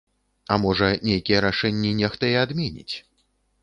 [0.53, 2.95] А можа, нейкія рашэнні нехта і адменіць.